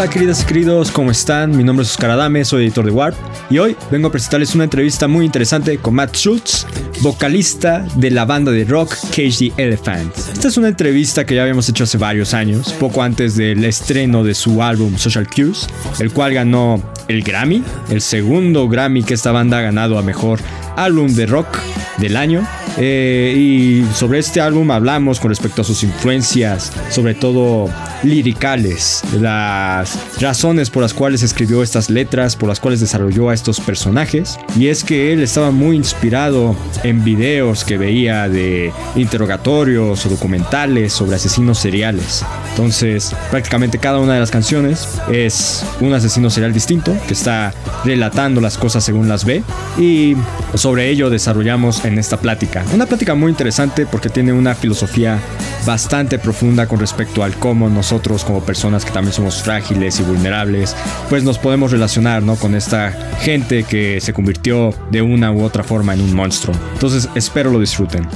[0.00, 1.54] Hola queridas y queridos, ¿cómo están?
[1.54, 3.14] Mi nombre es Oscar Adame, soy editor de Warp
[3.50, 6.66] y hoy vengo a presentarles una entrevista muy interesante con Matt Schultz,
[7.02, 10.16] vocalista de la banda de rock Cage the Elephant.
[10.16, 14.24] Esta es una entrevista que ya habíamos hecho hace varios años, poco antes del estreno
[14.24, 15.68] de su álbum Social Cues,
[15.98, 20.40] el cual ganó el Grammy, el segundo Grammy que esta banda ha ganado a mejor
[20.84, 21.58] álbum de rock
[21.98, 22.46] del año.
[22.78, 27.68] Eh, y sobre este álbum hablamos con respecto a sus influencias, sobre todo
[28.02, 33.60] liricales, las razones por las cuales escribió estas letras, por las cuales desarrolló a estos
[33.60, 34.38] personajes.
[34.56, 40.92] Y es que él estaba muy inspirado en videos que veía de interrogatorios o documentales
[40.92, 42.24] sobre asesinos seriales.
[42.50, 47.52] Entonces, prácticamente cada una de las canciones es un asesino serial distinto que está
[47.84, 49.42] relatando las cosas según las ve.
[49.78, 50.16] Y
[50.54, 52.64] sobre ello desarrollamos en esta plática.
[52.72, 55.18] Una plática muy interesante porque tiene una filosofía
[55.66, 60.76] bastante profunda con respecto al cómo nosotros como personas que también somos frágiles y vulnerables,
[61.08, 62.36] pues nos podemos relacionar ¿no?
[62.36, 66.56] con esta gente que se convirtió de una u otra forma en un monstruo.
[66.74, 68.06] Entonces espero lo disfruten.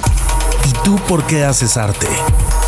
[0.68, 2.06] ¿Y tú por qué haces arte?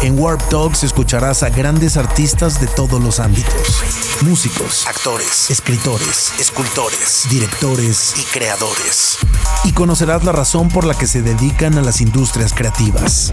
[0.03, 3.83] En Warp Talks escucharás a grandes artistas de todos los ámbitos.
[4.23, 9.19] Músicos, actores, escritores, escultores, directores y creadores.
[9.65, 13.33] Y conocerás la razón por la que se dedican a las industrias creativas.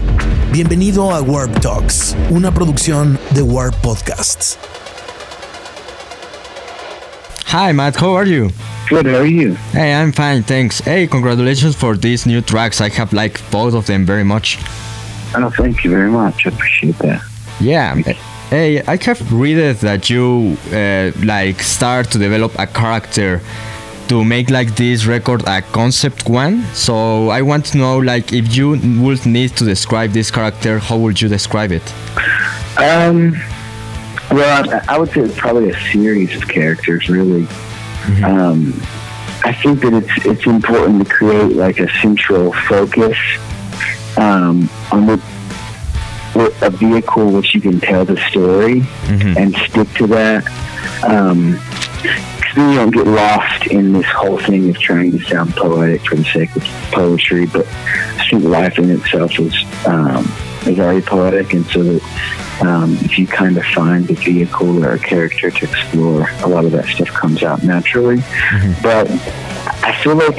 [0.52, 4.58] Bienvenido a Warp Talks, una producción de Warp Podcasts.
[7.52, 8.50] Hi Matt, how are you?
[8.88, 9.54] Good, how are you?
[9.72, 10.80] Hey, I'm fine, thanks.
[10.80, 12.80] Hey, congratulations for these new tracks.
[12.80, 14.58] I have liked both of them very much.
[15.36, 16.46] Oh, thank you very much.
[16.46, 17.22] I appreciate that.
[17.60, 17.94] Yeah.
[18.50, 23.40] Hey, I have read that you uh, like start to develop a character
[24.08, 26.62] to make like this record a concept one.
[26.74, 28.70] So I want to know like if you
[29.02, 31.82] would need to describe this character, how would you describe it?
[32.76, 33.32] Um,
[34.30, 37.44] well, I, I would say it's probably a series of characters, really.
[37.44, 38.24] Mm-hmm.
[38.24, 38.74] Um,
[39.44, 43.16] I think that it's it's important to create like a central focus
[44.16, 45.22] um, on the
[46.62, 49.38] a vehicle which you can tell the story mm-hmm.
[49.38, 50.44] and stick to that.
[51.04, 51.60] Um,
[52.54, 56.16] then you don't get lost in this whole thing of trying to sound poetic for
[56.16, 57.46] the sake of poetry.
[57.46, 59.54] But I think life in itself is
[59.86, 60.24] um,
[60.66, 64.92] is already poetic, and so that um, if you kind of find a vehicle or
[64.92, 68.18] a character to explore, a lot of that stuff comes out naturally.
[68.18, 68.82] Mm-hmm.
[68.82, 69.10] But
[69.84, 70.38] I feel like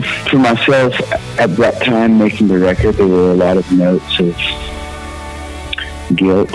[0.00, 0.94] for myself
[1.38, 4.36] at that time making the record, there were a lot of notes of
[6.14, 6.52] guilt.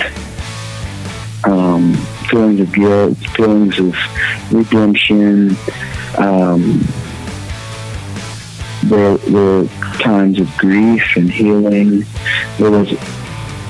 [1.44, 1.94] Um,
[2.30, 3.96] feelings of guilt, feelings of
[4.52, 5.56] redemption.
[6.18, 6.82] Um,
[8.84, 9.68] there were
[10.00, 12.06] times of grief and healing.
[12.58, 12.94] There was.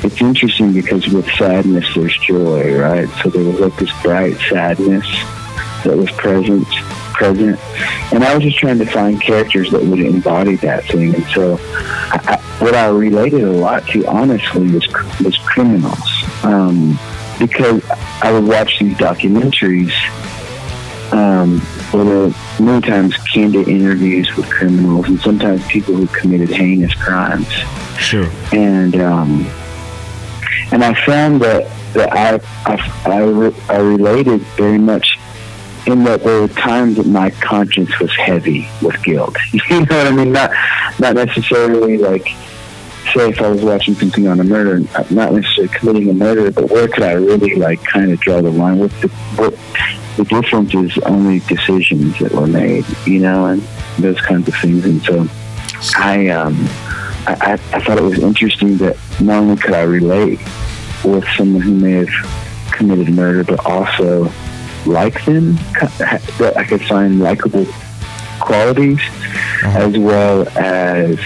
[0.04, 3.08] It's interesting because with sadness there's joy, right?
[3.22, 5.06] So there was like this bright sadness
[5.84, 6.68] that was present,
[7.22, 7.60] present,
[8.12, 11.14] and I was just trying to find characters that would embody that thing.
[11.14, 14.88] And so, I, I, what I related a lot to, honestly, was
[15.24, 16.10] was criminals.
[16.44, 16.98] Um,
[17.38, 17.84] because
[18.22, 19.92] I would watch these documentaries
[21.12, 21.60] um,
[21.92, 26.94] where there were many times candid interviews with criminals and sometimes people who committed heinous
[26.94, 27.48] crimes.
[27.98, 28.30] Sure.
[28.54, 29.46] And um,
[30.72, 32.40] and I found that that I
[32.72, 35.18] I, I, re- I related very much
[35.88, 39.36] in that there were times that my conscience was heavy with guilt.
[39.54, 40.32] You know what I mean?
[40.32, 40.52] Not
[41.00, 42.28] not necessarily like
[43.14, 46.70] say if I was watching something on a murder, not necessarily committing a murder, but
[46.70, 48.80] where could I really like kind of draw the line?
[48.80, 49.58] What the what
[50.18, 53.62] the difference is only decisions that were made, you know, and
[53.98, 54.86] those kinds of things.
[54.86, 55.28] And so
[55.98, 56.56] I um
[57.28, 60.40] I, I thought it was interesting that not only could I relate
[61.04, 64.32] with someone who may have committed murder, but also
[64.86, 65.56] like them,
[66.40, 67.66] that I could find likable
[68.40, 69.80] qualities, uh-huh.
[69.80, 71.20] as well as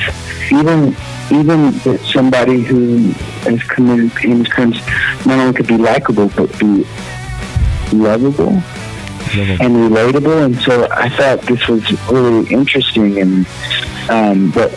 [0.51, 0.95] even
[1.31, 1.73] even
[2.05, 3.11] somebody who
[3.49, 4.77] has committed heinous crimes
[5.25, 6.85] not only could be likable but be
[7.91, 8.61] lovable
[9.33, 10.45] and relatable.
[10.45, 13.19] And so I thought this was really interesting.
[13.19, 13.47] And
[14.09, 14.71] um, but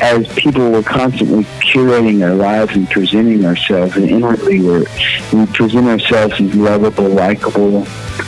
[0.00, 4.84] as people were constantly curating our lives and presenting ourselves, and inwardly we're,
[5.32, 7.78] we present ourselves as lovable, likable,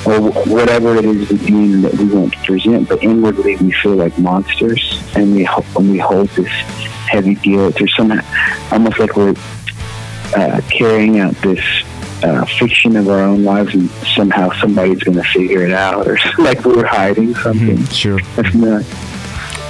[0.04, 3.94] or whatever it is the being that we want to present, but inwardly we feel
[3.94, 6.48] like monsters, and we and we hold this
[7.08, 7.80] heavy guilt.
[7.80, 8.20] or some
[8.72, 9.34] almost like we're
[10.34, 11.64] uh, carrying out this
[12.24, 16.18] uh, fiction of our own lives, and somehow somebody's going to figure it out, or
[16.38, 17.78] like we're hiding something.
[17.78, 18.20] Mm-hmm, sure.
[18.34, 19.15] That's not.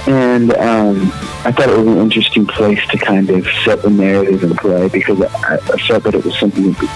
[0.07, 1.11] And um,
[1.43, 4.87] I thought it was an interesting place to kind of set the narrative and play
[4.87, 6.87] because I, I felt that it was something that we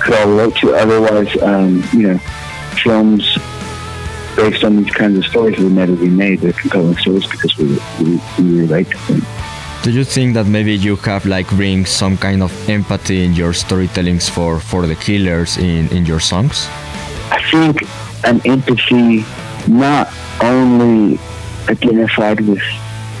[0.00, 0.74] could all relate to.
[0.74, 2.18] Otherwise, um, you know,
[2.82, 3.38] films
[4.36, 6.40] based on these kinds of stories would never be made.
[6.40, 9.22] They're compelling stories because we, we, we relate to them.
[9.82, 13.52] Do you think that maybe you have like bring some kind of empathy in your
[13.52, 16.68] storytellings for for the killers in in your songs?
[17.30, 17.82] I think
[18.24, 19.24] an empathy
[19.66, 20.12] not
[20.42, 21.18] only
[21.68, 22.62] identified with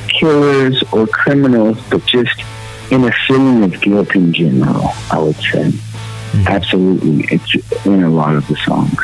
[0.08, 2.42] killers or criminals, but just
[2.90, 5.70] in a feeling of guilt in general, I would say.
[5.70, 6.48] Mm-hmm.
[6.48, 7.28] Absolutely.
[7.30, 8.98] It's in a lot of the songs.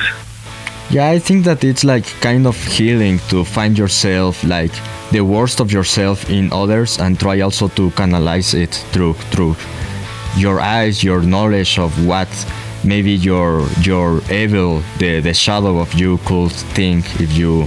[0.90, 4.72] Yeah, I think that it's like kind of healing to find yourself like
[5.10, 9.56] the worst of yourself in others and try also to canalize it through through
[10.36, 12.28] your eyes, your knowledge of what
[12.84, 17.66] maybe your your evil, the the shadow of you could think if you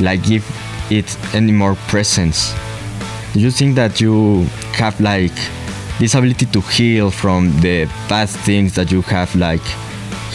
[0.00, 0.44] like give
[0.90, 2.54] it any more presence.
[3.32, 4.44] Do you think that you
[4.74, 5.34] have like
[5.98, 9.64] this ability to heal from the bad things that you have like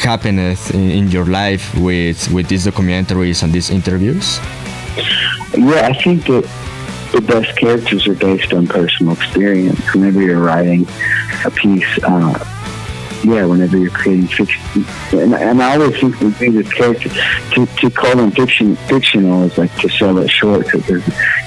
[0.01, 4.39] happiness in, in your life with with these documentaries and these interviews?
[5.55, 6.49] Yeah, I think that
[7.11, 9.79] the best characters are based on personal experience.
[9.93, 10.87] Whenever you're writing
[11.45, 12.52] a piece, uh,
[13.23, 14.61] yeah, whenever you're creating fiction,
[15.13, 17.13] and, and I always think with these characters,
[17.53, 21.03] to, to call them fiction fictional is like to sell it short because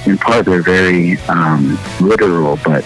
[0.06, 2.84] in part they're very um, literal, but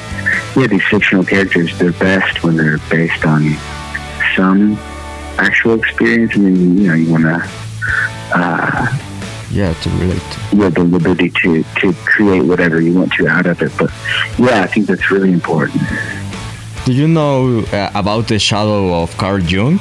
[0.56, 3.56] yeah, these fictional characters they're best when they're based on
[4.37, 4.76] some
[5.38, 7.50] actual experience, and then you know you want to.
[8.32, 8.98] Uh,
[9.52, 10.22] yeah, to relate.
[10.52, 13.90] You have the liberty to to create whatever you want to out of it, but
[14.38, 15.82] yeah, I think that's really important.
[16.90, 19.78] Do you know uh, about the shadow of Carl Jung?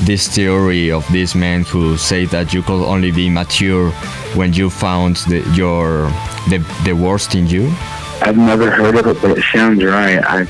[0.00, 3.90] This theory of this man who say that you could only be mature
[4.36, 6.10] when you found the, your
[6.50, 7.72] the, the worst in you.
[8.20, 10.22] I've never heard of it, but it sounds right.
[10.22, 10.40] I,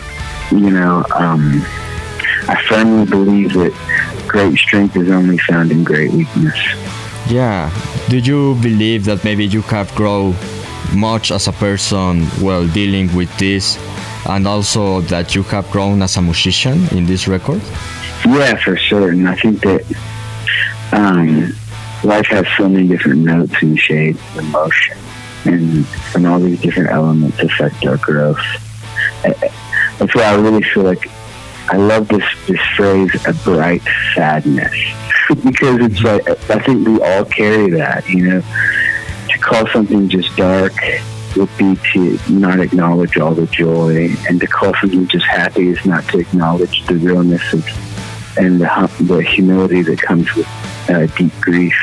[0.50, 1.62] you know, um,
[2.48, 3.72] I firmly believe that
[4.26, 6.58] great strength is only found in great weakness.
[7.28, 7.70] Yeah.
[8.08, 10.34] Do you believe that maybe you have grown
[10.92, 13.78] much as a person while dealing with this,
[14.26, 17.60] and also that you have grown as a musician in this record?
[18.24, 19.10] Yeah, for sure.
[19.10, 19.84] And I think that
[20.92, 21.52] um,
[22.04, 24.98] life has so many different notes and shades of emotion,
[25.44, 28.40] and and all these different elements affect our growth.
[29.22, 31.10] That's why I really feel like
[31.68, 33.82] I love this this phrase, a bright
[34.14, 34.74] sadness,
[35.28, 38.08] because it's like I think we all carry that.
[38.08, 38.42] You know,
[39.28, 40.74] to call something just dark
[41.36, 45.84] would be to not acknowledge all the joy, and to call something just happy is
[45.84, 47.66] not to acknowledge the realness of
[48.38, 50.46] and the, the humility that comes with
[50.88, 51.74] uh, deep grief.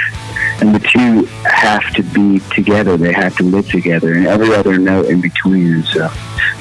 [0.60, 2.98] And the two have to be together.
[2.98, 5.84] They have to live together, and every other note in between.
[5.84, 6.10] So,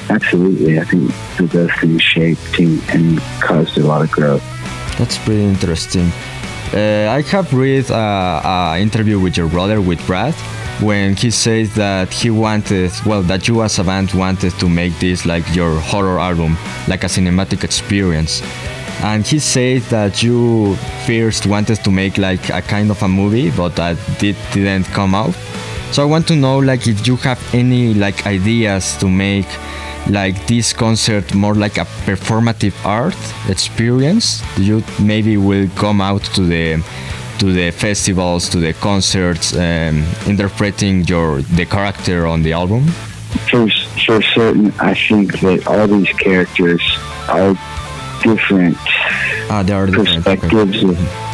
[0.09, 1.11] absolutely, I think
[1.51, 4.43] those things shaped and, and caused a lot of growth.
[4.97, 6.11] That's pretty interesting.
[6.73, 10.35] Uh, I have read an interview with your brother, with Brad,
[10.81, 14.97] when he says that he wanted, well, that you as a band wanted to make
[14.99, 16.57] this like your horror album,
[16.87, 18.41] like a cinematic experience.
[19.01, 20.75] And he said that you
[21.05, 25.13] first wanted to make like a kind of a movie but that did, didn't come
[25.13, 25.35] out.
[25.91, 29.47] So i want to know like if you have any like ideas to make
[30.09, 33.15] like this concert more like a performative art
[33.49, 34.41] experience.
[34.57, 36.83] You maybe will come out to the
[37.39, 42.87] to the festivals to the concerts um, interpreting your the character on the album
[43.49, 43.69] for,
[44.05, 46.81] for certain i think that all these characters
[47.29, 47.53] are
[48.23, 48.77] different
[49.49, 50.71] ah, there are perspectives.
[50.71, 50.97] Different.
[50.97, 51.27] Of,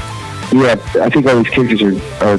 [0.53, 2.37] yeah, I think all these characters are, are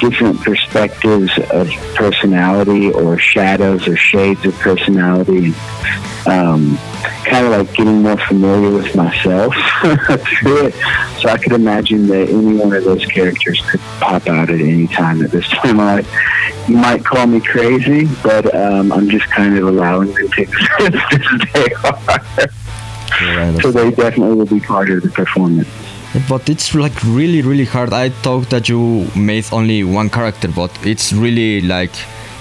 [0.00, 5.54] different perspectives of personality or shadows or shades of personality.
[6.26, 6.78] Um,
[7.24, 9.54] kind of like getting more familiar with myself
[10.40, 10.74] through it.
[11.20, 14.86] So I could imagine that any one of those characters could pop out at any
[14.88, 15.80] time at this time.
[15.92, 16.04] I,
[16.68, 20.96] you might call me crazy, but um, I'm just kind of allowing them to exist
[21.12, 22.48] as they are.
[23.36, 23.62] Right.
[23.62, 25.68] So they definitely will be part of the performance.
[26.28, 27.92] But it's like really, really hard.
[27.92, 31.92] I thought that you made only one character, but it's really like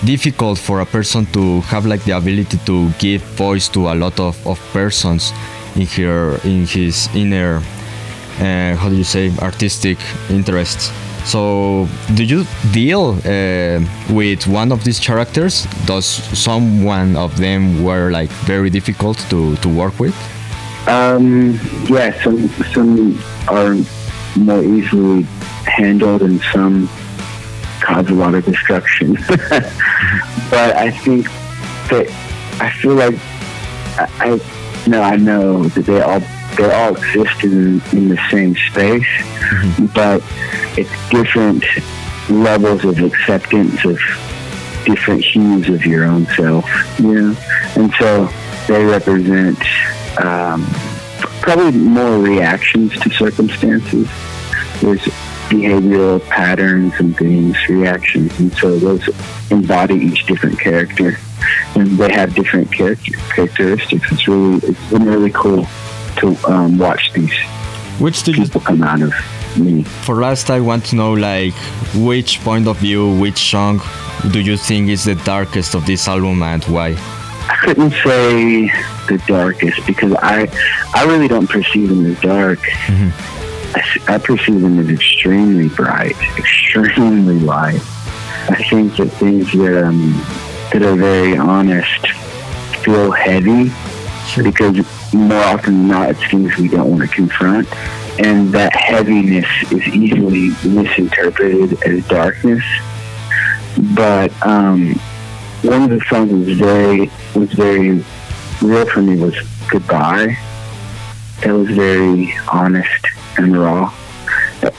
[0.03, 4.19] difficult for a person to have like the ability to give voice to a lot
[4.19, 5.31] of, of persons
[5.75, 7.61] in her in his inner
[8.39, 9.97] uh, how do you say artistic
[10.29, 10.91] interests.
[11.25, 13.79] So do you deal uh,
[14.13, 15.65] with one of these characters?
[15.85, 20.15] Does someone of them were like very difficult to, to work with?
[20.87, 23.75] Um, yeah, some some are
[24.35, 25.23] more easily
[25.65, 26.87] handled, and some
[27.85, 29.13] cause a lot of destruction.
[30.49, 31.27] but I think
[31.89, 32.07] that
[32.59, 33.15] I feel like
[33.97, 36.21] I, I no, I know that they all
[36.57, 39.85] they all exist in, in the same space, mm-hmm.
[39.87, 40.21] but
[40.77, 41.63] it's different
[42.29, 43.99] levels of acceptance of
[44.85, 46.65] different hues of your own self,
[46.99, 47.37] you know?
[47.75, 48.29] And so
[48.67, 49.59] they represent
[50.23, 50.65] um,
[51.41, 54.07] probably more reactions to circumstances.
[54.81, 55.07] There's
[55.49, 59.07] behavioral patterns and things, reactions, and so those
[59.51, 61.17] embody each different character,
[61.75, 64.11] and they have different character characteristics.
[64.11, 65.65] It's really it's been really cool
[66.17, 67.33] to um, watch these
[67.99, 69.13] which did people you, come out of
[69.57, 69.83] me.
[69.83, 71.53] For last, I want to know like
[71.95, 73.81] which point of view, which song
[74.31, 76.95] do you think is the darkest of this album and why?
[77.47, 78.67] I couldn't say
[79.07, 80.47] the darkest because I
[80.93, 82.59] I really don't perceive them as dark.
[82.59, 83.09] Mm-hmm.
[83.11, 83.34] I,
[84.07, 87.81] I perceive them as extremely bright, extremely light.
[88.47, 90.13] I think that things that um,
[90.71, 92.07] that are very honest
[92.83, 93.71] feel heavy
[94.41, 94.77] because
[95.13, 97.67] more often than not, it's things we don't want to confront.
[98.19, 102.63] And that heaviness is easily misinterpreted as darkness.
[103.93, 104.93] But um,
[105.63, 108.05] one of the songs that was very was very
[108.61, 109.35] real for me was
[109.69, 110.37] "Goodbye."
[111.43, 113.91] It was very honest and raw.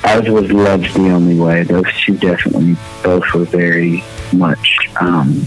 [0.05, 5.47] As was "Love's the Only Way." Those two definitely both were very much, um,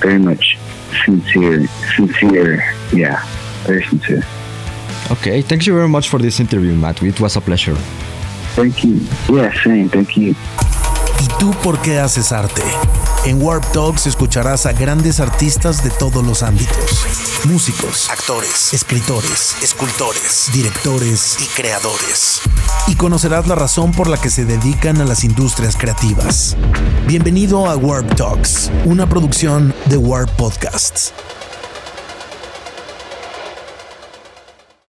[0.00, 0.58] very much
[1.04, 2.62] sincere, sincere.
[2.92, 3.24] Yeah,
[3.66, 4.24] very sincere.
[5.10, 7.02] Okay, thank you very much for this interview, Matt.
[7.02, 7.76] It was a pleasure.
[8.56, 9.00] Thank you.
[9.28, 9.88] Yeah, same.
[9.88, 10.34] Thank you.
[11.20, 12.62] ¿Y tú por qué haces arte?
[13.26, 17.06] En Warp Talks escucharás a grandes artistas de todos los ámbitos.
[17.46, 22.42] Músicos, actores, escritores, escultores, directores y creadores.
[22.86, 26.54] Y conocerás la razón por la que se dedican a las industrias creativas.
[27.06, 31.14] Bienvenido a Warp Talks, una producción de Warp Podcasts.